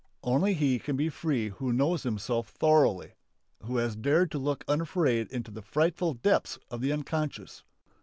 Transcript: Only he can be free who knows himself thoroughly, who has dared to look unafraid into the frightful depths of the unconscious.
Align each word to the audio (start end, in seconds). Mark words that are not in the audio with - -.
Only 0.23 0.55
he 0.55 0.79
can 0.79 0.95
be 0.97 1.09
free 1.09 1.49
who 1.49 1.71
knows 1.71 2.01
himself 2.01 2.47
thoroughly, 2.47 3.11
who 3.63 3.77
has 3.77 3.95
dared 3.95 4.31
to 4.31 4.39
look 4.39 4.63
unafraid 4.67 5.31
into 5.31 5.51
the 5.51 5.61
frightful 5.61 6.15
depths 6.15 6.57
of 6.71 6.81
the 6.81 6.91
unconscious. 6.91 7.63